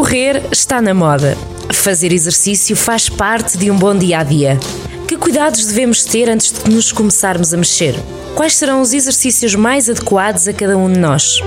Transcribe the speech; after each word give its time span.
Correr 0.00 0.40
está 0.50 0.80
na 0.80 0.94
moda. 0.94 1.36
Fazer 1.74 2.10
exercício 2.10 2.74
faz 2.74 3.10
parte 3.10 3.58
de 3.58 3.70
um 3.70 3.76
bom 3.76 3.94
dia 3.94 4.20
a 4.20 4.24
dia. 4.24 4.58
Que 5.06 5.14
cuidados 5.14 5.66
devemos 5.66 6.06
ter 6.06 6.26
antes 6.26 6.50
de 6.52 6.70
nos 6.70 6.90
começarmos 6.90 7.52
a 7.52 7.56
mexer? 7.58 7.94
Quais 8.34 8.56
serão 8.56 8.80
os 8.80 8.94
exercícios 8.94 9.54
mais 9.54 9.90
adequados 9.90 10.48
a 10.48 10.54
cada 10.54 10.78
um 10.78 10.90
de 10.90 10.98
nós? 10.98 11.40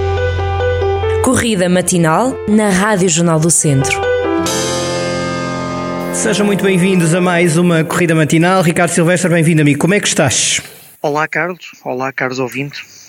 Corrida 1.24 1.68
matinal 1.68 2.38
na 2.48 2.70
Rádio 2.70 3.10
Jornal 3.10 3.40
do 3.40 3.50
Centro. 3.50 4.00
Sejam 6.14 6.46
muito 6.46 6.64
bem-vindos 6.64 7.16
a 7.16 7.20
mais 7.20 7.58
uma 7.58 7.84
corrida 7.84 8.14
matinal. 8.14 8.62
Ricardo 8.62 8.92
Silvestre, 8.92 9.32
bem-vindo 9.32 9.64
amigo. 9.64 9.80
Como 9.80 9.96
é 9.96 10.00
que 10.00 10.08
estás? 10.08 10.62
Olá, 11.02 11.28
Carlos. 11.28 11.72
Olá, 11.84 12.14
caros 12.14 12.38
ouvintes. 12.38 13.03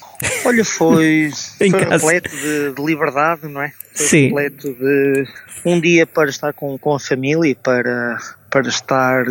Olha, 0.45 0.65
foi, 0.65 1.31
foi 1.59 1.69
repleto 1.69 2.31
de, 2.31 2.73
de, 2.73 2.85
liberdade, 2.85 3.47
não 3.49 3.63
é? 3.63 3.73
Foi 3.95 4.07
Sim. 4.07 4.25
repleto 4.27 4.73
de 4.75 5.27
um 5.65 5.81
dia 5.81 6.07
para 6.07 6.29
estar 6.29 6.53
com, 6.53 6.77
com 6.79 6.95
a 6.95 7.01
família 7.01 7.51
e 7.51 7.55
para, 7.55 8.19
para 8.54 8.68
estar 8.68 9.25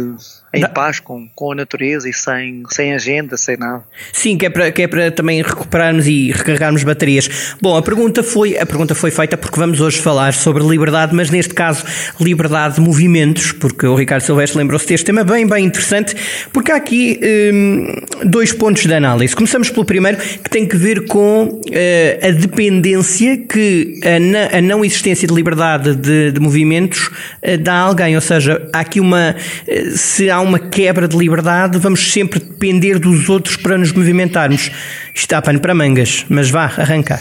em 0.54 0.60
da... 0.60 0.68
paz 0.68 1.00
com, 1.00 1.30
com 1.34 1.54
a 1.54 1.56
natureza 1.56 2.10
e 2.10 2.14
sem, 2.14 2.64
sem 2.70 2.94
agenda, 2.94 3.38
sem 3.38 3.56
nada. 3.56 3.82
Sim, 4.12 4.38
que 4.38 4.46
é, 4.46 4.50
para, 4.50 4.70
que 4.70 4.82
é 4.82 4.88
para 4.88 5.10
também 5.12 5.42
recuperarmos 5.42 6.06
e 6.08 6.34
recarregarmos 6.34 6.84
baterias. 6.84 7.56
Bom, 7.62 7.78
a 7.78 7.82
pergunta 7.82 8.22
foi 8.22 8.58
a 8.58 8.66
pergunta 8.66 8.94
foi 8.94 9.12
feita 9.12 9.38
porque 9.38 9.58
vamos 9.58 9.80
hoje 9.80 9.98
falar 10.02 10.34
sobre 10.34 10.62
liberdade, 10.62 11.16
mas 11.16 11.30
neste 11.30 11.54
caso 11.54 11.86
liberdade 12.20 12.76
de 12.76 12.82
movimentos, 12.82 13.54
porque 13.54 13.88
o 13.88 13.96
Ricardo 13.96 14.24
Silvestre 14.24 14.58
lembrou-se 14.58 14.86
deste 14.86 15.06
tema 15.06 15.24
bem, 15.24 15.48
bem 15.48 15.64
interessante, 15.64 16.14
porque 16.52 16.74
há 16.74 16.76
aqui 16.76 17.18
hum, 17.24 17.96
dois 18.26 18.52
pontos 18.52 18.86
de 18.86 18.94
análise. 18.94 19.34
Começamos 19.34 19.70
pelo 19.70 19.86
primeiro, 19.86 20.18
que 20.18 20.50
tem 20.50 20.68
que 20.68 20.76
ver 20.76 21.06
com 21.06 21.46
uh, 21.46 22.28
a 22.28 22.32
dependência 22.32 23.38
que 23.38 24.02
a, 24.04 24.20
na, 24.20 24.58
a, 24.58 24.62
não 24.62 24.84
existência 24.84 25.26
de 25.26 25.34
liberdade 25.34 25.96
de, 25.96 26.34
de 26.34 26.40
movimentos 26.42 27.08
uh, 27.08 27.58
dá 27.58 27.76
a 27.76 27.80
alguém, 27.80 28.16
ou 28.16 28.22
seja, 28.22 28.70
há 28.74 28.82
aqui 28.82 29.00
uma 29.00 29.13
uh, 29.14 29.98
se 29.98 30.30
há 30.30 30.40
uma 30.40 30.60
quebra 30.60 31.08
de 31.08 31.16
liberdade, 31.18 31.78
vamos 31.78 32.12
sempre 32.12 32.40
depender 32.40 33.00
dos 33.00 33.30
outros 33.30 33.56
para 33.56 33.78
nos 33.78 33.92
movimentarmos. 33.92 34.72
Isto 35.14 35.30
dá 35.30 35.42
pano 35.42 35.60
para 35.60 35.74
mangas, 35.74 36.26
mas 36.30 36.50
vá, 36.50 36.66
arranca. 36.66 37.20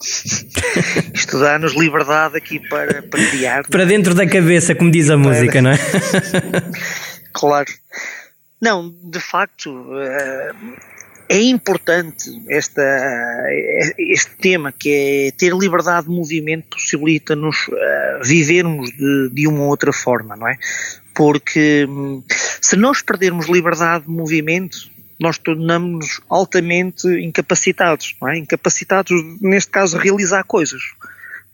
Isto 1.12 1.38
dá-nos 1.38 1.74
liberdade 1.74 2.36
aqui 2.36 2.58
para, 2.68 3.02
para 3.02 3.26
criar. 3.30 3.64
para 3.68 3.84
dentro 3.84 4.14
da 4.14 4.26
cabeça, 4.26 4.74
como 4.74 4.90
diz 4.90 5.10
a 5.10 5.18
para... 5.18 5.28
música, 5.28 5.60
não 5.60 5.70
é? 5.70 5.78
claro. 7.32 7.70
Não, 8.60 8.94
de 9.04 9.20
facto, 9.20 9.70
é 11.30 11.40
importante 11.42 12.28
esta, 12.48 12.82
este 13.96 14.32
tema 14.36 14.72
que 14.72 14.90
é 14.90 15.30
ter 15.30 15.54
liberdade 15.54 16.08
de 16.08 16.12
movimento 16.12 16.66
possibilita-nos 16.70 17.70
vivermos 18.24 18.90
de, 18.90 19.30
de 19.32 19.46
uma 19.46 19.64
outra 19.64 19.92
forma, 19.92 20.36
não 20.36 20.48
é? 20.48 20.58
Porque 21.20 21.84
hum, 21.86 22.22
se 22.62 22.76
nós 22.76 23.02
perdermos 23.02 23.46
liberdade 23.46 24.06
de 24.06 24.10
movimento, 24.10 24.90
nós 25.20 25.36
tornamos-nos 25.36 26.18
altamente 26.30 27.06
incapacitados, 27.08 28.16
é? 28.26 28.38
Incapacitados, 28.38 29.22
neste 29.38 29.70
caso, 29.70 29.98
a 29.98 30.00
realizar 30.00 30.42
coisas. 30.44 30.80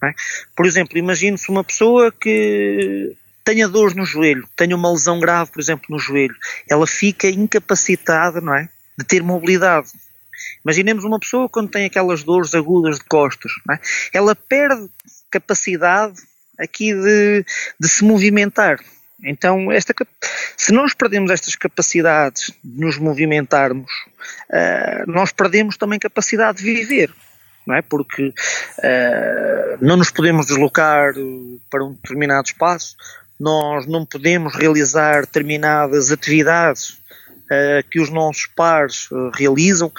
É? 0.05 0.15
Por 0.55 0.67
exemplo, 0.67 0.97
imagine-se 0.97 1.49
uma 1.49 1.65
pessoa 1.65 2.13
que 2.13 3.17
tenha 3.45 3.67
dores 3.67 3.97
no 3.97 4.05
joelho, 4.05 4.49
tenha 4.55 4.77
uma 4.77 4.93
lesão 4.93 5.19
grave, 5.19 5.51
por 5.51 5.61
exemplo, 5.61 5.87
no 5.91 5.99
joelho, 5.99 6.37
ela 6.71 6.87
fica 6.87 7.27
incapacitada, 7.29 8.41
não 8.41 8.55
é? 8.55 8.69
De 8.97 9.05
ter 9.05 9.21
mobilidade. 9.21 9.89
Imaginemos 10.65 11.03
uma 11.03 11.19
pessoa 11.19 11.49
quando 11.49 11.71
tem 11.71 11.87
aquelas 11.87 12.23
dores 12.23 12.55
agudas 12.55 13.01
de 13.01 13.05
costas, 13.07 13.51
é? 13.73 13.81
ela 14.13 14.37
perde 14.37 14.89
capacidade 15.29 16.23
aqui 16.57 16.95
de, 16.95 17.45
de 17.81 17.89
se 17.89 18.05
movimentar. 18.05 18.79
Então, 19.25 19.73
esta, 19.73 19.95
se 20.57 20.73
nós 20.73 20.93
perdemos 20.93 21.31
estas 21.31 21.57
capacidades 21.57 22.53
de 22.63 22.81
nos 22.81 22.99
movimentarmos, 22.99 23.91
uh, 24.51 25.11
nós 25.11 25.33
perdemos 25.33 25.77
também 25.77 25.99
capacidade 25.99 26.59
de 26.59 26.65
viver, 26.65 27.13
não 27.67 27.75
é? 27.75 27.83
Porque 27.83 28.29
uh, 28.29 29.79
não 29.81 29.97
nos 29.97 30.11
podemos 30.11 30.47
deslocar 30.47 31.15
para 31.71 31.85
um 31.85 31.95
determinado 31.95 32.49
espaço, 32.49 32.97
nós 33.41 33.87
não 33.87 34.05
podemos 34.05 34.55
realizar 34.55 35.23
determinadas 35.23 36.13
atividades 36.13 36.91
uh, 36.91 37.89
que 37.91 37.99
os 37.99 38.11
nossos 38.11 38.47
pares 38.47 39.09
realizam, 39.35 39.91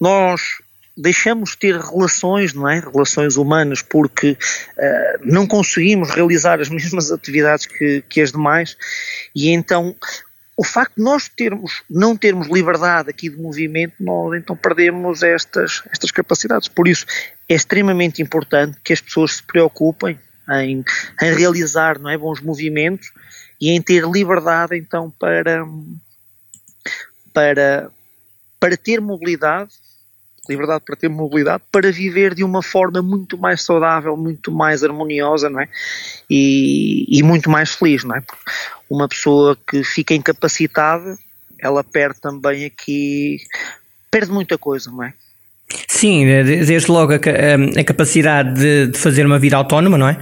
nós 0.00 0.63
deixamos 0.96 1.50
de 1.50 1.58
ter 1.58 1.80
relações, 1.80 2.54
não 2.54 2.68
é? 2.68 2.78
Relações 2.78 3.36
humanas, 3.36 3.82
porque 3.82 4.32
uh, 4.32 5.18
não 5.22 5.46
conseguimos 5.46 6.10
realizar 6.10 6.60
as 6.60 6.68
mesmas 6.70 7.10
atividades 7.10 7.66
que, 7.66 8.02
que 8.08 8.20
as 8.20 8.32
demais, 8.32 8.76
e 9.34 9.50
então 9.50 9.94
o 10.56 10.64
facto 10.64 10.96
de 10.96 11.02
nós 11.02 11.28
termos, 11.28 11.82
não 11.90 12.16
termos 12.16 12.48
liberdade 12.48 13.10
aqui 13.10 13.28
de 13.28 13.36
movimento, 13.36 13.94
nós 13.98 14.38
então 14.38 14.56
perdemos 14.56 15.22
estas, 15.22 15.82
estas 15.90 16.10
capacidades. 16.12 16.68
Por 16.68 16.86
isso 16.86 17.06
é 17.48 17.54
extremamente 17.54 18.22
importante 18.22 18.78
que 18.84 18.92
as 18.92 19.00
pessoas 19.00 19.36
se 19.36 19.42
preocupem 19.42 20.18
em, 20.48 20.84
em 21.22 21.34
realizar 21.34 21.98
não 21.98 22.08
é, 22.08 22.16
bons 22.16 22.40
movimentos 22.40 23.12
e 23.60 23.70
em 23.70 23.82
ter 23.82 24.04
liberdade 24.04 24.76
então 24.76 25.10
para, 25.10 25.66
para, 27.32 27.90
para 28.60 28.76
ter 28.76 29.00
mobilidade 29.00 29.72
liberdade 30.48 30.84
para 30.84 30.96
ter 30.96 31.08
mobilidade, 31.08 31.62
para 31.70 31.90
viver 31.90 32.34
de 32.34 32.44
uma 32.44 32.62
forma 32.62 33.00
muito 33.02 33.38
mais 33.38 33.62
saudável, 33.62 34.16
muito 34.16 34.52
mais 34.52 34.84
harmoniosa, 34.84 35.48
não 35.48 35.60
é? 35.60 35.68
E, 36.28 37.06
e 37.08 37.22
muito 37.22 37.50
mais 37.50 37.74
feliz, 37.74 38.04
não 38.04 38.16
é? 38.16 38.20
Porque 38.20 38.42
uma 38.88 39.08
pessoa 39.08 39.56
que 39.68 39.82
fica 39.82 40.14
incapacitada, 40.14 41.16
ela 41.58 41.82
perde 41.82 42.20
também 42.20 42.64
aqui, 42.64 43.38
perde 44.10 44.30
muita 44.30 44.58
coisa, 44.58 44.90
não 44.90 45.02
é? 45.02 45.14
Sim, 45.88 46.26
desde 46.44 46.90
logo 46.90 47.12
a, 47.12 47.16
a, 47.16 47.84
capacidade 47.84 48.54
de, 48.54 48.86
de, 48.88 48.98
fazer 48.98 49.24
uma 49.24 49.38
vida 49.38 49.56
autónoma, 49.56 49.96
não 49.96 50.08
é? 50.08 50.16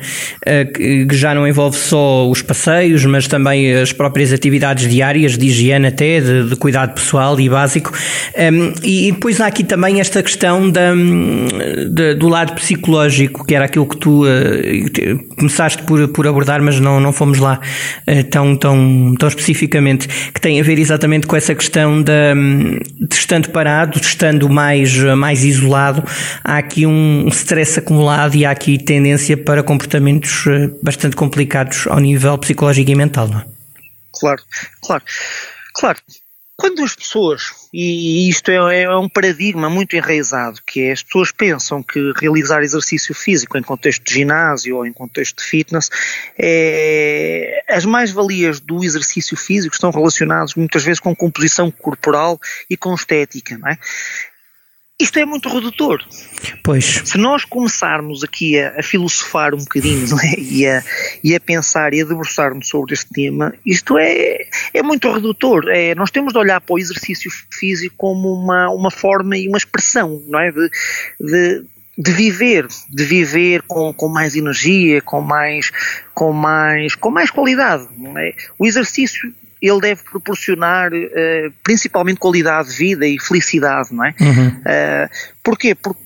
Eh, 0.47 0.65
que, 0.65 1.09
já 1.13 1.35
não 1.35 1.47
envolve 1.47 1.77
só 1.77 2.29
os 2.29 2.41
passeios, 2.41 3.05
mas 3.05 3.27
também 3.27 3.75
as 3.75 3.93
próprias 3.93 4.33
atividades 4.33 4.89
diárias, 4.89 5.37
de 5.37 5.47
higiene 5.47 5.89
até, 5.89 6.21
de, 6.21 6.51
de 6.51 6.57
cuidado 6.57 6.95
pessoal 6.95 7.39
e 7.41 7.49
básico. 7.49 7.93
Um, 7.93 8.41
ehm, 8.41 8.73
e, 8.83 9.13
depois 9.13 9.41
há 9.41 9.47
aqui 9.47 9.65
também 9.65 10.01
esta 10.01 10.23
questão 10.23 10.71
da, 10.71 10.93
de, 10.95 12.15
do 12.15 12.29
lado 12.29 12.55
psicológico, 12.55 13.45
que 13.45 13.55
era 13.55 13.65
aquilo 13.65 13.87
que 13.87 13.97
tu 13.97 14.25
uh, 14.25 15.37
começaste 15.37 15.83
por, 15.83 16.07
por 16.09 16.27
abordar, 16.27 16.63
mas 16.63 16.79
não, 16.81 17.01
não 17.01 17.13
fomos 17.13 17.39
lá 17.39 17.61
uh, 18.09 18.25
tão, 18.25 18.57
tão, 18.57 19.15
tão 19.19 19.29
especificamente, 19.29 20.09
que 20.33 20.41
tem 20.41 20.61
a 20.61 20.63
ver 20.63 20.79
exatamente 20.79 21.27
com 21.27 21.37
essa 21.37 21.55
questão 21.55 22.03
da, 22.03 22.35
de 22.35 23.15
estando 23.15 23.51
parado, 23.51 23.99
de 23.99 24.07
estando 24.07 24.49
mais, 24.49 24.97
mais 25.17 25.32
isolado 25.41 25.63
isolado, 25.63 26.05
há 26.45 26.59
aqui 26.59 26.87
um 26.87 27.29
stress 27.29 27.79
acumulado 27.79 28.37
e 28.37 28.45
há 28.45 28.51
aqui 28.51 28.79
tendência 28.79 29.37
para 29.37 29.63
comportamentos 29.63 30.47
eh, 30.47 30.71
bastante 30.83 31.17
complicados 31.17 31.87
ao 31.87 31.99
nível 31.99 32.37
psicológico 32.39 32.91
e 32.91 32.95
mental, 32.95 33.29
não 33.29 33.41
é? 33.41 33.47
Claro, 34.13 34.43
claro, 34.83 35.05
claro. 35.75 35.99
Quando 36.55 36.85
as 36.85 36.95
pessoas, 36.95 37.43
e 37.73 38.29
isto 38.29 38.51
é, 38.51 38.83
é, 38.83 38.97
um 38.97 39.09
paradigma 39.09 39.69
muito 39.69 39.97
enraizado, 39.97 40.61
que 40.65 40.83
é 40.83 40.93
as 40.93 41.03
pessoas 41.03 41.33
pensam 41.33 41.83
que 41.83 42.13
realizar 42.21 42.63
exercício 42.63 43.13
físico 43.15 43.59
em 43.59 43.63
contexto 43.63 44.05
de 44.05 44.15
ginásio 44.15 44.77
ou 44.77 44.87
em 44.87 44.93
contexto 44.93 45.39
de 45.39 45.45
fitness, 45.45 45.91
é, 46.39 47.65
as 47.69 47.85
mais-valias 47.85 48.61
do 48.61 48.85
exercício 48.85 49.37
físico 49.37 49.75
estão 49.75 49.91
relacionadas 49.91 50.55
muitas 50.55 50.85
vezes 50.85 51.01
com 51.01 51.17
composição 51.17 51.69
corporal 51.69 52.39
e 52.71 52.77
com 52.77 52.95
estética, 52.95 53.59
não 53.59 53.69
é? 53.69 53.79
Isto 55.03 55.19
é 55.19 55.25
muito 55.25 55.49
redutor. 55.49 56.01
Pois. 56.63 57.03
Se 57.05 57.19
nós 57.19 57.45
começarmos 57.45 58.23
aqui 58.23 58.61
a, 58.61 58.79
a 58.79 58.83
filosofar 58.85 59.53
um 59.53 59.59
bocadinho 59.59 60.07
é? 60.23 60.39
e, 60.39 60.65
a, 60.65 60.81
e 61.25 61.35
a 61.35 61.41
pensar 61.41 61.93
e 61.93 62.01
a 62.01 62.05
debruçarmos 62.05 62.69
sobre 62.69 62.95
este 62.95 63.11
tema, 63.13 63.53
isto 63.67 63.99
é, 63.99 64.47
é 64.73 64.81
muito 64.81 65.13
redutor. 65.13 65.69
É, 65.69 65.93
nós 65.97 66.13
temos 66.13 66.33
de 66.33 66.39
olhar 66.39 66.61
para 66.61 66.75
o 66.75 66.79
exercício 66.79 67.29
físico 67.51 67.97
como 67.99 68.33
uma, 68.33 68.71
uma 68.71 68.93
forma 68.93 69.37
e 69.37 69.49
uma 69.49 69.59
expressão, 69.59 70.23
não 70.29 70.39
é? 70.39 70.53
De, 70.53 70.71
de, 71.21 71.65
de 71.99 72.13
viver, 72.13 72.69
de 72.89 73.05
viver 73.05 73.63
com, 73.63 73.93
com 73.93 74.07
mais 74.07 74.37
energia, 74.37 75.03
com 75.03 75.21
mais, 75.21 75.73
com 76.15 76.33
mais, 76.33 76.95
com 76.95 77.11
mais 77.11 77.29
qualidade. 77.29 77.89
É? 78.19 78.35
O 78.57 78.65
exercício 78.65 79.35
ele 79.63 79.81
deve 79.81 80.03
proporcionar 80.03 80.93
uh, 80.93 81.53
principalmente 81.63 82.19
qualidade 82.19 82.71
de 82.71 82.77
vida 82.77 83.07
e 83.07 83.19
felicidade, 83.19 83.95
não 83.95 84.05
é? 84.05 84.15
Uhum. 84.21 84.49
Uh, 84.49 85.09
porquê? 85.43 85.75
Porque 85.75 86.03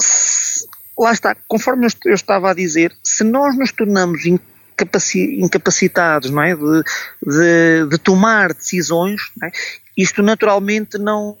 se, 0.00 0.64
lá 0.96 1.12
está, 1.12 1.36
conforme 1.48 1.88
eu, 2.04 2.14
estava 2.14 2.50
a 2.50 2.54
dizer, 2.54 2.96
se 3.02 3.24
nós 3.24 3.58
nos 3.58 3.72
tornamos 3.72 4.24
incapaci, 4.24 5.40
incapacitados, 5.40 6.30
não 6.30 6.42
é? 6.42 6.54
De, 6.54 6.82
de, 7.26 7.88
de 7.90 7.98
tomar 7.98 8.54
decisões, 8.54 9.20
é? 9.42 9.50
isto 9.96 10.22
naturalmente 10.22 10.96
não 10.96 11.36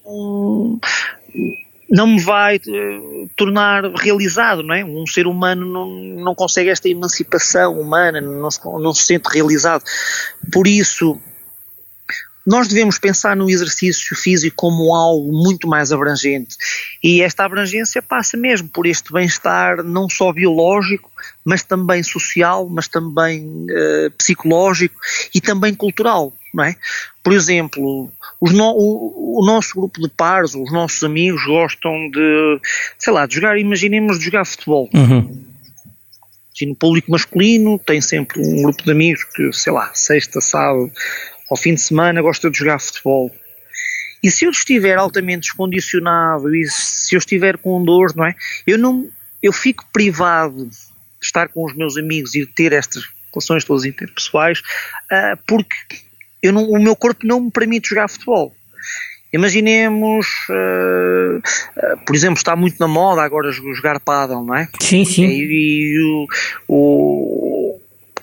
não 1.90 2.06
me 2.06 2.20
vai 2.20 2.56
uh, 2.56 3.30
tornar 3.34 3.82
realizado, 3.96 4.62
não 4.62 4.74
é? 4.74 4.84
Um 4.84 5.04
ser 5.06 5.26
humano 5.26 5.66
não, 5.66 5.90
não 6.22 6.34
consegue 6.36 6.70
esta 6.70 6.88
emancipação 6.88 7.80
humana, 7.80 8.20
não 8.20 8.50
se, 8.50 8.60
não 8.64 8.94
se 8.94 9.02
sente 9.02 9.28
realizado. 9.28 9.82
Por 10.52 10.68
isso, 10.68 11.20
nós 12.46 12.68
devemos 12.68 12.98
pensar 12.98 13.36
no 13.36 13.50
exercício 13.50 14.16
físico 14.16 14.56
como 14.56 14.94
algo 14.94 15.32
muito 15.32 15.68
mais 15.68 15.92
abrangente. 15.92 16.56
E 17.02 17.22
esta 17.22 17.44
abrangência 17.44 18.00
passa 18.02 18.36
mesmo 18.36 18.68
por 18.68 18.86
este 18.86 19.12
bem-estar 19.12 19.82
não 19.82 20.08
só 20.08 20.32
biológico, 20.32 21.10
mas 21.44 21.62
também 21.62 22.02
social, 22.02 22.68
mas 22.68 22.88
também 22.88 23.44
uh, 23.44 24.10
psicológico 24.16 24.94
e 25.34 25.40
também 25.40 25.74
cultural, 25.74 26.32
não 26.52 26.64
é? 26.64 26.76
Por 27.22 27.32
exemplo, 27.32 28.10
no, 28.40 28.70
o, 28.70 29.40
o, 29.40 29.46
nosso 29.46 29.74
grupo 29.74 30.00
de 30.00 30.08
pares, 30.08 30.54
os 30.54 30.72
nossos 30.72 31.02
amigos 31.02 31.44
gostam 31.44 31.92
de, 32.10 32.60
sei 32.98 33.12
lá, 33.12 33.26
de 33.26 33.34
jogar, 33.34 33.58
imaginemos 33.58 34.18
de 34.18 34.24
jogar 34.24 34.44
futebol. 34.46 34.88
Uhum. 34.94 35.44
no 36.62 36.76
público 36.76 37.10
masculino 37.10 37.78
tem 37.78 38.00
sempre 38.00 38.40
um 38.40 38.62
grupo 38.62 38.82
de 38.82 38.90
amigos 38.90 39.24
que, 39.24 39.52
sei 39.52 39.72
lá, 39.72 39.90
sexta, 39.94 40.40
sábado, 40.40 40.90
ao 41.50 41.56
fim 41.56 41.74
de 41.74 41.80
semana 41.80 42.22
gosta 42.22 42.48
de 42.48 42.58
jogar 42.58 42.78
futebol. 42.78 43.30
E 44.22 44.30
se 44.30 44.44
eu 44.44 44.50
estiver 44.50 44.96
altamente 44.96 45.48
descondicionado 45.48 46.54
e 46.54 46.66
se 46.68 47.14
eu 47.14 47.18
estiver 47.18 47.58
com 47.58 47.82
dor, 47.82 48.14
não 48.14 48.24
é? 48.24 48.34
Eu 48.66 48.78
não, 48.78 49.08
eu 49.42 49.52
fico 49.52 49.84
privado 49.92 50.66
de 50.66 50.76
estar 51.20 51.48
com 51.48 51.64
os 51.64 51.74
meus 51.74 51.96
amigos 51.96 52.34
e 52.34 52.40
de 52.40 52.52
ter 52.52 52.72
estas 52.72 53.04
relações 53.32 53.64
todas 53.64 53.84
interpessoais, 53.84 54.60
uh, 54.60 55.38
porque 55.46 55.74
eu 56.42 56.52
não, 56.52 56.68
o 56.68 56.80
meu 56.80 56.94
corpo 56.94 57.26
não 57.26 57.40
me 57.40 57.50
permite 57.50 57.88
jogar 57.90 58.08
futebol. 58.08 58.54
Imaginemos, 59.32 60.26
uh, 60.50 61.38
uh, 61.38 62.04
por 62.04 62.16
exemplo, 62.16 62.36
está 62.36 62.56
muito 62.56 62.78
na 62.80 62.88
moda 62.88 63.22
agora 63.22 63.52
jogar 63.52 64.00
paddle, 64.00 64.44
não 64.44 64.56
é? 64.56 64.68
Sim, 64.80 65.04
sim. 65.04 65.24
E, 65.24 65.44
e 65.44 66.02
o, 66.02 66.26
o, 66.68 67.49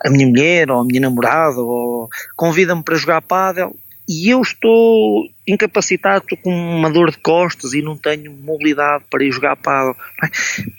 a 0.06 0.10
minha 0.10 0.28
mulher 0.28 0.72
ou 0.72 0.82
a 0.82 0.86
minha 0.86 1.02
namorada 1.02 1.58
convida-me 2.36 2.84
para 2.84 2.96
jogar 2.96 3.22
paddle 3.22 3.76
e 4.10 4.30
eu 4.30 4.42
estou 4.42 5.28
incapacitado, 5.46 6.24
estou 6.24 6.38
com 6.38 6.50
uma 6.50 6.90
dor 6.90 7.12
de 7.12 7.18
costas 7.18 7.74
e 7.74 7.82
não 7.82 7.98
tenho 7.98 8.32
mobilidade 8.32 9.04
para 9.10 9.24
ir 9.24 9.34
jogar 9.34 9.58
paddle. 9.58 9.96
É? 10.24 10.30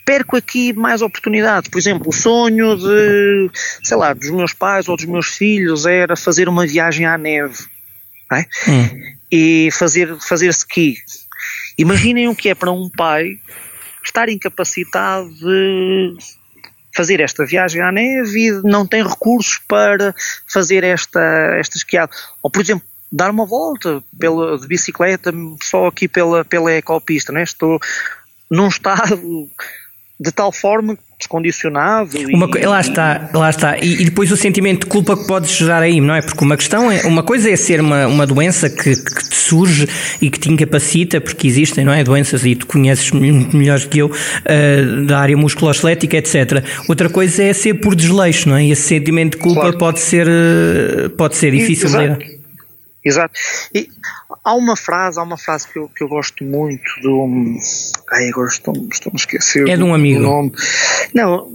Perco 0.03 0.35
aqui 0.35 0.73
mais 0.73 1.03
oportunidades. 1.03 1.69
Por 1.69 1.77
exemplo, 1.77 2.09
o 2.09 2.11
sonho 2.11 2.75
de, 2.75 3.51
sei 3.83 3.97
lá, 3.97 4.13
dos 4.13 4.31
meus 4.31 4.51
pais 4.51 4.89
ou 4.89 4.95
dos 4.95 5.05
meus 5.05 5.27
filhos 5.27 5.85
era 5.85 6.15
fazer 6.15 6.49
uma 6.49 6.65
viagem 6.65 7.05
à 7.05 7.19
neve 7.19 7.55
é? 8.33 8.39
hum. 8.67 9.13
e 9.31 9.69
fazer, 9.73 10.17
fazer 10.19 10.49
ski. 10.49 10.95
Imaginem 11.77 12.27
o 12.27 12.35
que 12.35 12.49
é 12.49 12.55
para 12.55 12.71
um 12.71 12.89
pai 12.89 13.39
estar 14.03 14.27
incapacitado 14.27 15.29
de 15.35 16.17
fazer 16.99 17.21
esta 17.21 17.45
viagem 17.45 17.81
à 17.81 17.93
neve 17.93 18.47
e 18.47 18.51
não 18.61 18.85
tem 18.85 19.01
recursos 19.01 19.57
para 19.65 20.13
fazer 20.45 20.83
esta, 20.83 21.21
esta 21.57 21.77
esquiada. 21.77 22.11
Ou, 22.43 22.51
por 22.51 22.61
exemplo, 22.61 22.85
dar 23.09 23.31
uma 23.31 23.45
volta 23.45 24.03
pela, 24.19 24.59
de 24.59 24.67
bicicleta 24.67 25.31
só 25.63 25.87
aqui 25.87 26.09
pela, 26.09 26.43
pela 26.43 26.73
ecopista, 26.73 27.31
né? 27.31 27.43
estou 27.43 27.79
num 28.51 28.67
estado 28.67 29.17
de 30.19 30.31
tal 30.33 30.51
forma 30.51 30.97
descondicionado. 31.19 32.17
Uma, 32.33 32.49
e, 32.57 32.65
lá 32.65 32.79
está, 32.79 33.29
lá 33.33 33.49
está. 33.49 33.77
E, 33.77 34.01
e, 34.01 34.05
depois 34.05 34.31
o 34.31 34.37
sentimento 34.37 34.81
de 34.81 34.85
culpa 34.85 35.17
que 35.17 35.27
podes 35.27 35.51
gerar 35.51 35.81
aí, 35.81 35.99
não 35.99 36.15
é? 36.15 36.21
Porque 36.21 36.43
uma 36.43 36.55
questão 36.55 36.89
é, 36.89 37.05
uma 37.05 37.21
coisa 37.21 37.51
é 37.51 37.55
ser 37.57 37.81
uma, 37.81 38.07
uma 38.07 38.25
doença 38.25 38.69
que, 38.69 38.95
que 38.95 39.29
te 39.29 39.35
surge 39.35 39.87
e 40.21 40.29
que 40.31 40.39
te 40.39 40.49
incapacita, 40.49 41.19
porque 41.19 41.45
existem, 41.45 41.83
não 41.83 41.91
é? 41.91 42.03
Doenças 42.05 42.45
e 42.45 42.55
tu 42.55 42.65
conheces 42.65 43.11
muito 43.11 43.55
melhor 43.55 43.79
que 43.81 43.99
eu, 43.99 44.07
uh, 44.07 45.05
da 45.05 45.19
área 45.19 45.35
musculoesquelética, 45.35 46.17
etc. 46.17 46.63
Outra 46.87 47.09
coisa 47.09 47.43
é 47.43 47.51
ser 47.51 47.75
por 47.75 47.95
desleixo, 47.95 48.47
não 48.47 48.55
é? 48.55 48.63
E 48.63 48.71
esse 48.71 48.83
sentimento 48.83 49.37
de 49.37 49.43
culpa 49.43 49.61
claro. 49.61 49.77
pode 49.77 49.99
ser, 49.99 50.25
uh, 50.25 51.09
pode 51.11 51.35
ser 51.35 51.51
difícil 51.51 51.89
de 51.89 51.97
lidar. 51.97 52.39
Exato. 53.03 53.33
E 53.73 53.89
há 54.43 54.53
uma 54.53 54.75
frase, 54.75 55.19
há 55.19 55.23
uma 55.23 55.37
frase 55.37 55.67
que 55.71 55.79
eu, 55.79 55.89
que 55.89 56.03
eu 56.03 56.07
gosto 56.07 56.43
muito 56.43 57.01
do. 57.01 57.57
Ai, 58.11 58.29
agora 58.29 58.49
estou, 58.49 58.73
estou 58.91 59.11
a 59.13 59.15
esquecer. 59.15 59.67
É 59.69 59.77
de 59.77 59.83
um 59.83 59.93
amigo. 59.93 60.21
Nome. 60.21 60.51
Não, 61.13 61.51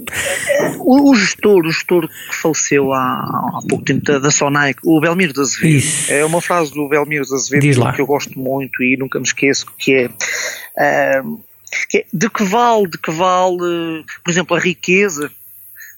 o, 0.80 1.10
o, 1.10 1.14
gestor, 1.14 1.64
o 1.64 1.70
gestor 1.70 2.08
que 2.08 2.34
faleceu 2.34 2.92
há, 2.92 2.98
há 2.98 3.60
pouco 3.68 3.84
tempo 3.84 4.04
da, 4.04 4.18
da 4.18 4.30
Sonai, 4.30 4.74
o 4.84 5.00
Belmiro 5.00 5.32
de 5.32 5.40
Azevedo. 5.40 5.76
Isso. 5.76 6.12
É 6.12 6.24
uma 6.24 6.40
frase 6.40 6.72
do 6.72 6.88
Belmiro 6.88 7.24
de 7.24 7.34
Azevedo 7.34 7.92
que 7.92 8.00
eu 8.00 8.06
gosto 8.06 8.38
muito 8.38 8.82
e 8.82 8.96
nunca 8.96 9.18
me 9.18 9.26
esqueço, 9.26 9.66
que 9.78 9.94
é. 9.94 10.06
Uh, 10.06 11.42
que 11.88 11.98
é 11.98 12.06
de 12.12 12.30
que 12.30 12.44
vale, 12.44 12.88
de 12.88 12.98
que 12.98 13.10
vale, 13.10 14.04
por 14.22 14.30
exemplo, 14.30 14.56
a 14.56 14.60
riqueza 14.60 15.30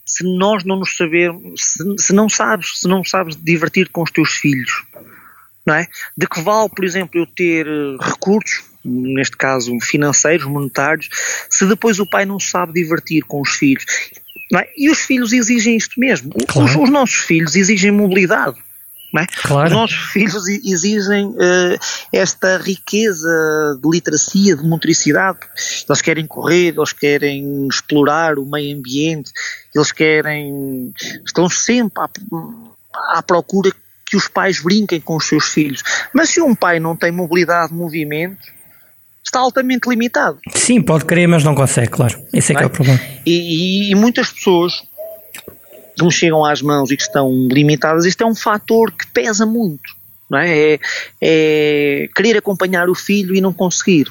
se 0.07 0.25
nós 0.25 0.65
não 0.65 0.79
nos 0.79 0.97
sabermos, 0.97 1.61
se, 1.61 1.83
se 1.99 2.13
não 2.13 2.29
sabes, 2.29 2.79
se 2.81 2.87
não 2.89 3.03
sabes 3.03 3.37
divertir 3.37 3.89
com 3.89 4.03
os 4.03 4.11
teus 4.13 4.31
filhos, 4.31 4.85
não 5.67 5.75
é? 5.75 5.89
De 6.17 6.29
que 6.29 6.41
vale, 6.41 6.69
por 6.69 6.85
exemplo, 6.85 7.21
eu 7.21 7.27
ter 7.27 7.67
eh, 7.67 7.97
recursos, 8.01 8.65
neste 8.87 9.37
caso 9.37 9.77
financeiros, 9.81 10.47
monetários, 10.47 11.09
se 11.51 11.67
depois 11.67 11.99
o 11.99 12.07
pai 12.07 12.25
não 12.25 12.39
sabe 12.39 12.73
divertir 12.73 13.25
com 13.25 13.41
os 13.41 13.51
filhos. 13.51 13.85
É? 14.55 14.69
E 14.77 14.89
os 14.89 14.99
filhos 14.99 15.33
exigem 15.33 15.77
isto 15.77 15.99
mesmo. 15.99 16.33
Claro. 16.47 16.69
Os, 16.69 16.77
os, 16.77 16.91
nossos 16.91 17.17
filhos 17.17 17.57
exigem 17.57 17.91
mobilidade. 17.91 18.57
É? 19.19 19.27
Claro. 19.43 19.69
Os 19.69 19.73
nossos 19.73 20.13
filhos 20.13 20.47
exigem 20.47 21.27
uh, 21.27 21.79
esta 22.13 22.59
riqueza 22.59 23.79
de 23.83 23.89
literacia, 23.89 24.57
de 24.57 24.63
motricidade. 24.63 25.39
Eles 25.89 26.03
querem 26.03 26.27
correr, 26.27 26.75
eles 26.77 26.93
querem 26.93 27.67
explorar 27.67 28.39
o 28.39 28.45
meio 28.45 28.77
ambiente, 28.77 29.33
eles 29.75 29.91
querem. 29.91 30.93
estão 31.25 31.49
sempre 31.49 32.03
à, 32.03 32.09
à 33.19 33.23
procura 33.23 33.73
que 34.05 34.17
os 34.17 34.29
pais 34.29 34.61
brinquem 34.61 35.01
com 35.01 35.17
os 35.17 35.27
seus 35.27 35.47
filhos. 35.47 35.83
Mas 36.13 36.31
se 36.31 36.41
um 36.41 36.55
pai 36.55 36.79
não 36.79 36.95
tem 36.95 37.11
mobilidade 37.11 37.73
de 37.73 37.79
movimento, 37.79 38.56
está 39.27 39.41
altamente 39.41 39.89
limitado. 39.89 40.39
Sim, 40.55 40.81
pode 40.81 41.05
querer, 41.05 41.27
mas 41.27 41.45
não 41.45 41.55
consegue, 41.55 41.89
claro. 41.89 42.19
Esse 42.33 42.53
é 42.53 42.55
que 42.55 42.63
é, 42.63 42.65
é 42.65 42.67
o 42.67 42.71
problema. 42.71 43.01
E, 43.25 43.89
e, 43.89 43.91
e, 43.91 43.95
muitas 43.95 44.31
pessoas 44.31 44.83
que 45.97 46.05
me 46.05 46.13
chegam 46.13 46.45
às 46.45 46.63
mãos 46.63 46.91
e 46.91 46.97
que 46.97 47.03
estão 47.03 47.31
limitadas, 47.51 48.05
isto 48.05 48.23
é 48.23 48.27
um 48.27 48.35
fator 48.35 48.93
que 48.93 49.07
pesa 49.09 49.45
muito. 49.45 49.97
Não 50.29 50.39
é? 50.39 50.75
é, 50.75 50.81
é 51.21 52.09
querer 52.15 52.37
acompanhar 52.37 52.89
o 52.89 52.95
filho 52.95 53.35
e 53.35 53.41
não 53.41 53.53
conseguir. 53.53 54.09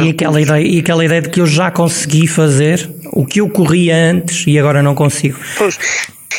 e 0.00 0.10
aquela, 0.10 0.40
ideia, 0.40 0.66
e 0.66 0.78
aquela 0.78 1.04
ideia 1.04 1.22
de 1.22 1.28
que 1.28 1.40
eu 1.40 1.46
já 1.46 1.70
consegui 1.70 2.26
fazer 2.26 2.88
o 3.12 3.26
que 3.26 3.40
eu 3.40 3.48
corria 3.48 3.96
antes 3.96 4.46
e 4.46 4.58
agora 4.58 4.82
não 4.82 4.94
consigo. 4.94 5.38
Pois, 5.58 5.78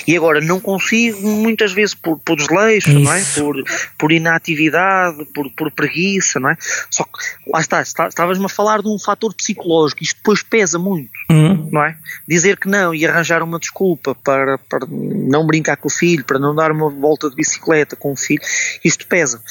e 0.07 0.16
agora 0.16 0.39
não 0.42 0.60
consigo, 0.60 1.27
muitas 1.27 1.74
vezes 1.74 1.94
por, 1.94 2.17
por 2.20 2.38
desleixo, 2.38 2.98
não 2.98 3.12
é? 3.12 3.24
Por, 3.36 3.63
por 3.98 4.12
inatividade, 4.12 5.25
por, 5.34 5.50
por 5.51 5.72
preguiça, 5.72 6.39
não 6.39 6.50
é? 6.50 6.58
Só 6.89 7.03
que, 7.03 7.12
lá 7.51 7.60
está, 7.60 7.82
estavas-me 7.82 8.46
a 8.46 8.50
falar 8.50 8.82
de 8.82 8.88
um 8.88 8.98
fator 8.98 9.34
psicológico, 9.34 10.03
isto 10.03 10.17
depois 10.17 10.41
pesa 10.41 10.79
muito, 10.79 11.12
uhum. 11.29 11.70
não 11.72 11.84
é? 11.84 11.98
Dizer 12.27 12.58
que 12.58 12.67
não 12.67 12.94
e 12.94 13.06
arranjar 13.06 13.44
uma 13.44 13.60
desculpa 13.60 14.15
para, 14.15 14.58
para 14.58 14.88
não 14.89 15.46
brincar 15.46 15.77
com 15.77 15.88
o 15.88 15.91
filho, 15.91 16.24
para 16.24 16.39
não 16.39 16.56
dar 16.56 16.72
uma 16.72 16.89
volta 16.89 17.29
de 17.29 17.36
bicicleta 17.36 17.96
com 17.96 18.12
o 18.12 18.15
filho, 18.15 18.41
isto 18.84 19.06
pesa. 19.08 19.41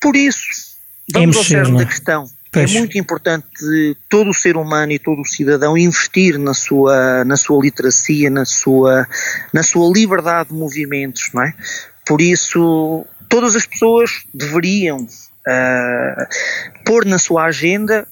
Por 0.00 0.16
isso, 0.16 0.44
vamos 1.12 1.36
é 1.36 1.38
ao 1.38 1.44
cerne 1.44 1.78
da 1.78 1.86
questão 1.86 2.28
Pois. 2.50 2.74
É 2.74 2.78
muito 2.78 2.96
importante 2.96 3.96
todo 4.08 4.30
o 4.30 4.34
ser 4.34 4.56
humano 4.56 4.92
e 4.92 4.98
todo 4.98 5.20
o 5.20 5.26
cidadão 5.26 5.76
investir 5.76 6.38
na 6.38 6.54
sua, 6.54 7.24
na 7.24 7.36
sua 7.36 7.60
literacia, 7.62 8.30
na 8.30 8.44
sua, 8.46 9.06
na 9.52 9.62
sua 9.62 9.92
liberdade 9.92 10.48
de 10.48 10.54
movimentos, 10.54 11.24
não 11.34 11.42
é? 11.42 11.52
Por 12.06 12.22
isso, 12.22 13.04
todas 13.28 13.54
as 13.54 13.66
pessoas 13.66 14.24
deveriam 14.32 14.98
uh, 14.98 16.84
pôr 16.86 17.04
na 17.04 17.18
sua 17.18 17.44
agenda 17.44 18.08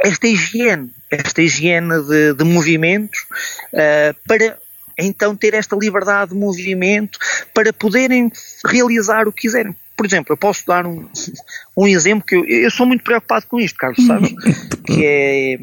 esta 0.00 0.26
higiene, 0.26 0.90
esta 1.10 1.40
higiene 1.40 2.02
de, 2.02 2.34
de 2.34 2.44
movimentos, 2.44 3.20
uh, 3.72 4.14
para 4.26 4.58
então 4.98 5.34
ter 5.34 5.54
esta 5.54 5.74
liberdade 5.74 6.32
de 6.32 6.36
movimento, 6.36 7.18
para 7.54 7.72
poderem 7.72 8.30
realizar 8.66 9.26
o 9.26 9.32
que 9.32 9.42
quiserem 9.42 9.74
por 9.98 10.06
exemplo, 10.06 10.32
eu 10.32 10.36
posso 10.36 10.64
dar 10.64 10.86
um, 10.86 11.08
um 11.76 11.88
exemplo 11.88 12.24
que 12.24 12.36
eu, 12.36 12.44
eu 12.44 12.70
sou 12.70 12.86
muito 12.86 13.02
preocupado 13.02 13.46
com 13.48 13.58
isto, 13.58 13.76
Carlos, 13.76 14.06
sabes? 14.06 14.32
que 14.86 15.04
é. 15.04 15.58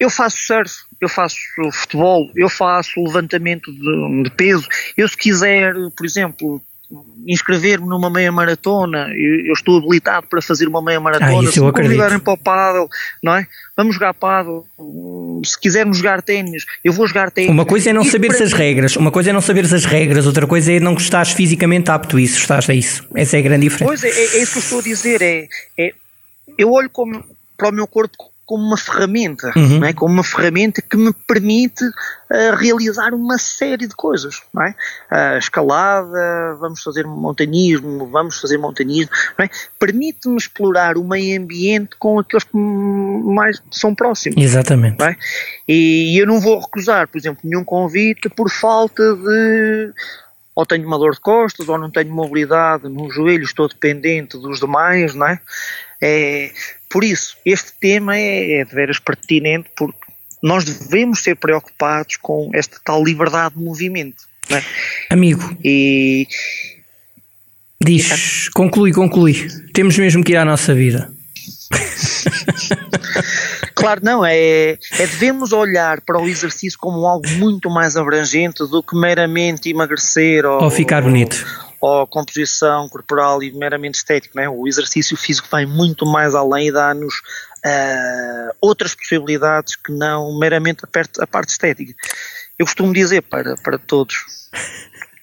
Eu 0.00 0.10
faço 0.10 0.36
surf, 0.38 0.74
eu 1.00 1.08
faço 1.08 1.36
futebol, 1.72 2.28
eu 2.34 2.48
faço 2.48 3.00
levantamento 3.04 3.70
de, 3.70 4.22
de 4.24 4.30
peso. 4.30 4.66
Eu, 4.96 5.06
se 5.06 5.16
quiser, 5.16 5.72
por 5.96 6.04
exemplo, 6.04 6.60
inscrever-me 7.26 7.86
numa 7.88 8.10
meia 8.10 8.32
maratona, 8.32 9.08
eu, 9.10 9.46
eu, 9.46 9.52
estou 9.52 9.78
habilitado 9.78 10.26
para 10.26 10.42
fazer 10.42 10.66
uma 10.66 10.82
meia 10.82 10.98
maratona, 10.98 11.48
ah, 11.48 11.52
se 11.52 11.60
me 11.60 11.72
convidarem 11.72 12.18
para 12.18 12.32
o 12.32 12.36
paddle, 12.36 12.88
não 13.22 13.34
é? 13.34 13.46
Vamos 13.76 13.94
jogar 13.94 14.12
paddle, 14.14 14.64
se 15.44 15.58
quisermos 15.60 15.98
jogar 15.98 16.22
ténis, 16.22 16.64
eu 16.84 16.92
vou 16.92 17.06
jogar 17.06 17.30
ténis. 17.30 17.50
Uma 17.50 17.64
coisa 17.64 17.90
é 17.90 17.92
não 17.92 18.04
saber 18.04 18.30
as 18.30 18.52
regras, 18.52 18.96
uma 18.96 19.10
coisa 19.10 19.30
é 19.30 19.32
não 19.32 19.40
saber 19.40 19.64
as 19.64 19.84
regras, 19.84 20.26
outra 20.26 20.46
coisa 20.46 20.72
é 20.72 20.80
não 20.80 20.94
estares 20.94 21.32
fisicamente 21.32 21.90
apto 21.90 22.16
a 22.16 22.20
isso, 22.20 22.38
estás 22.38 22.68
a 22.68 22.74
isso. 22.74 23.06
Essa 23.14 23.36
é 23.36 23.40
a 23.40 23.42
grande 23.42 23.68
diferença. 23.68 23.84
Pois 23.84 24.02
é, 24.02 24.08
é, 24.08 24.38
é 24.38 24.42
isso 24.42 24.52
que 24.52 24.58
eu 24.58 24.62
estou 24.62 24.78
a 24.80 24.82
dizer, 24.82 25.22
é, 25.22 25.48
é 25.78 25.92
eu 26.58 26.72
olho 26.72 26.90
como 26.90 27.22
para 27.56 27.68
o 27.68 27.72
meu 27.72 27.86
corpo 27.86 28.16
como 28.50 28.66
uma 28.66 28.76
ferramenta, 28.76 29.52
uhum. 29.54 29.78
não 29.78 29.86
é? 29.86 29.92
como 29.92 30.12
uma 30.12 30.24
ferramenta 30.24 30.82
que 30.82 30.96
me 30.96 31.12
permite 31.12 31.84
uh, 31.84 32.56
realizar 32.56 33.14
uma 33.14 33.38
série 33.38 33.86
de 33.86 33.94
coisas, 33.94 34.42
não 34.52 34.64
é? 34.64 34.74
Uh, 35.08 35.38
escalada, 35.38 36.56
vamos 36.58 36.82
fazer 36.82 37.06
montanismo, 37.06 38.08
vamos 38.08 38.40
fazer 38.40 38.58
montanismo, 38.58 39.12
é? 39.38 39.48
permite-me 39.78 40.36
explorar 40.36 40.98
o 40.98 41.04
meio 41.04 41.40
ambiente 41.40 41.90
com 41.96 42.18
aqueles 42.18 42.42
que 42.42 42.56
mais 42.56 43.62
são 43.70 43.94
próximos. 43.94 44.42
Exatamente. 44.42 45.00
É? 45.00 45.14
E 45.68 46.20
eu 46.20 46.26
não 46.26 46.40
vou 46.40 46.58
recusar, 46.58 47.06
por 47.06 47.18
exemplo, 47.18 47.42
nenhum 47.44 47.62
convite 47.62 48.28
por 48.30 48.50
falta 48.50 49.14
de 49.14 49.92
ou 50.56 50.66
tenho 50.66 50.84
uma 50.88 50.98
dor 50.98 51.14
de 51.14 51.20
costas, 51.20 51.68
ou 51.68 51.78
não 51.78 51.88
tenho 51.88 52.12
mobilidade 52.12 52.88
no 52.88 53.08
joelho, 53.08 53.44
estou 53.44 53.68
dependente 53.68 54.36
dos 54.36 54.58
demais, 54.58 55.14
não 55.14 55.28
é? 55.28 55.40
é 56.02 56.50
por 56.90 57.04
isso, 57.04 57.36
este 57.46 57.72
tema 57.80 58.16
é, 58.16 58.60
é 58.60 58.64
de 58.64 58.74
veras 58.74 58.98
pertinente 58.98 59.70
porque 59.76 59.96
nós 60.42 60.64
devemos 60.64 61.20
ser 61.20 61.36
preocupados 61.36 62.16
com 62.16 62.50
esta 62.52 62.78
tal 62.84 63.04
liberdade 63.04 63.54
de 63.54 63.62
movimento. 63.62 64.24
É? 64.50 64.62
Amigo. 65.08 65.56
E. 65.64 66.26
Diz, 67.82 68.48
conclui, 68.48 68.92
conclui. 68.92 69.48
Temos 69.72 69.96
mesmo 69.96 70.24
que 70.24 70.32
ir 70.32 70.36
à 70.36 70.44
nossa 70.44 70.74
vida. 70.74 71.12
claro, 73.74 74.00
não, 74.02 74.26
é, 74.26 74.72
é 74.72 74.76
devemos 74.98 75.52
olhar 75.52 76.00
para 76.00 76.20
o 76.20 76.28
exercício 76.28 76.78
como 76.78 77.06
algo 77.06 77.28
muito 77.38 77.70
mais 77.70 77.96
abrangente 77.96 78.66
do 78.66 78.82
que 78.82 78.98
meramente 78.98 79.70
emagrecer 79.70 80.44
ou, 80.44 80.64
ou 80.64 80.70
ficar 80.70 81.02
bonito 81.02 81.69
ou 81.80 82.06
composição 82.06 82.88
corporal 82.88 83.42
e 83.42 83.52
meramente 83.52 83.96
estético. 83.96 84.36
Não 84.36 84.42
é? 84.42 84.48
O 84.48 84.68
exercício 84.68 85.16
físico 85.16 85.48
vai 85.50 85.64
muito 85.64 86.04
mais 86.04 86.34
além 86.34 86.68
e 86.68 86.72
dá-nos 86.72 87.14
uh, 87.64 88.54
outras 88.60 88.94
possibilidades 88.94 89.76
que 89.76 89.92
não 89.92 90.38
meramente 90.38 90.84
a 90.84 90.86
parte, 90.86 91.22
a 91.22 91.26
parte 91.26 91.50
estética. 91.50 91.94
Eu 92.58 92.66
costumo 92.66 92.92
dizer 92.92 93.22
para, 93.22 93.56
para 93.56 93.78
todos, 93.78 94.16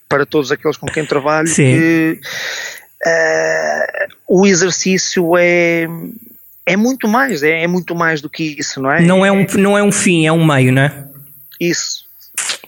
para 0.09 0.25
todos 0.25 0.51
aqueles 0.51 0.77
com 0.77 0.87
quem 0.87 1.05
trabalho, 1.05 1.47
Sim. 1.47 1.77
que 1.77 2.19
uh, 3.05 4.15
o 4.27 4.47
exercício 4.47 5.37
é, 5.37 5.87
é 6.65 6.75
muito 6.75 7.07
mais, 7.07 7.43
é, 7.43 7.63
é, 7.63 7.67
muito 7.67 7.93
mais 7.93 8.19
do 8.19 8.29
que 8.29 8.55
isso, 8.59 8.81
não 8.81 8.91
é? 8.91 9.01
Não 9.01 9.23
é 9.23 9.31
um, 9.31 9.45
não 9.57 9.77
é 9.77 9.83
um 9.83 9.91
fim, 9.91 10.25
é 10.25 10.31
um 10.31 10.43
meio, 10.43 10.73
não 10.73 10.81
é? 10.81 11.07
Isso, 11.59 12.05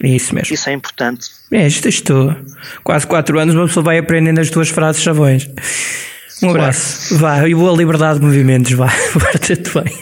é 0.04 0.10
isso 0.10 0.36
mesmo. 0.36 0.54
Isso 0.54 0.70
é 0.70 0.74
importante. 0.74 1.39
É, 1.52 1.66
isto 1.66 1.88
estou. 1.88 2.36
Quase 2.84 3.08
4 3.08 3.40
anos, 3.40 3.56
uma 3.56 3.68
pessoa 3.68 3.84
vai 3.84 3.98
aprendendo 3.98 4.40
as 4.40 4.50
tuas 4.50 4.70
frases 4.70 5.02
chavões. 5.02 5.50
Um 6.42 6.52
abraço. 6.52 7.18
Vá, 7.18 7.48
e 7.48 7.54
boa 7.54 7.76
liberdade 7.76 8.20
de 8.20 8.26
movimentos, 8.26 8.72
vá. 8.72 8.90
Porta-te 9.14 9.72
bem. 9.74 9.94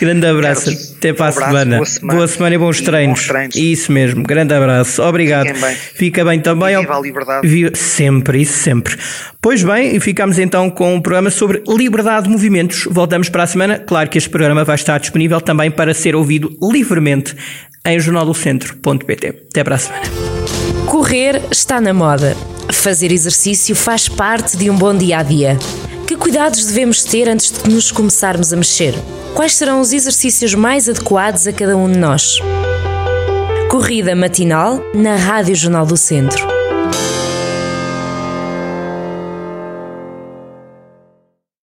Grande 0.00 0.26
abraço. 0.26 0.70
Até 0.96 1.12
para 1.12 1.26
um 1.26 1.28
a 1.28 1.32
semana. 1.32 1.76
Boa 1.76 1.86
semana. 1.86 2.14
Boa 2.14 2.28
semana 2.28 2.54
e 2.54 2.58
bons, 2.58 2.78
e 2.78 2.84
treinos. 2.84 3.20
bons 3.20 3.28
treinos. 3.28 3.56
Isso 3.56 3.92
mesmo. 3.92 4.22
Grande 4.22 4.54
abraço. 4.54 5.02
Obrigado. 5.02 5.46
Bem. 5.46 5.76
Fica 5.94 6.24
bem 6.24 6.40
também. 6.40 6.74
E 6.74 6.80
viva 6.80 6.96
a 6.96 7.00
liberdade. 7.00 7.46
Viva... 7.46 7.70
Sempre, 7.74 8.42
isso 8.42 8.58
sempre. 8.58 8.96
Pois 9.40 9.62
bem, 9.62 9.94
e 9.94 10.00
ficamos 10.00 10.38
então 10.38 10.70
com 10.70 10.94
um 10.94 11.00
programa 11.00 11.30
sobre 11.30 11.62
liberdade 11.68 12.24
de 12.24 12.30
movimentos. 12.30 12.86
Voltamos 12.90 13.28
para 13.28 13.44
a 13.44 13.46
semana. 13.46 13.78
Claro 13.78 14.08
que 14.08 14.18
este 14.18 14.30
programa 14.30 14.64
vai 14.64 14.74
estar 14.74 14.98
disponível 14.98 15.40
também 15.40 15.70
para 15.70 15.94
ser 15.94 16.16
ouvido 16.16 16.50
livremente 16.60 17.36
em 17.92 18.00
jornaldocentro.pt. 18.00 19.46
Até 19.50 19.64
para 19.64 19.76
a 19.76 19.78
semana. 19.78 20.04
Correr 20.86 21.42
está 21.50 21.80
na 21.80 21.92
moda. 21.92 22.36
Fazer 22.72 23.12
exercício 23.12 23.74
faz 23.74 24.08
parte 24.08 24.56
de 24.56 24.70
um 24.70 24.76
bom 24.76 24.94
dia 24.96 25.18
a 25.18 25.22
dia. 25.22 25.58
Que 26.06 26.16
cuidados 26.16 26.64
devemos 26.64 27.04
ter 27.04 27.28
antes 27.28 27.52
de 27.52 27.70
nos 27.70 27.90
começarmos 27.90 28.52
a 28.52 28.56
mexer? 28.56 28.94
Quais 29.34 29.54
serão 29.54 29.80
os 29.80 29.92
exercícios 29.92 30.54
mais 30.54 30.88
adequados 30.88 31.46
a 31.46 31.52
cada 31.52 31.76
um 31.76 31.90
de 31.90 31.98
nós? 31.98 32.38
Corrida 33.70 34.16
matinal 34.16 34.82
na 34.94 35.16
Rádio 35.16 35.54
Jornal 35.54 35.84
do 35.84 35.96
Centro. 35.96 36.57